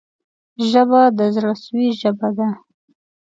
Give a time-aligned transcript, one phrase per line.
[0.69, 2.47] ژبه د زړه سوي ژبه ده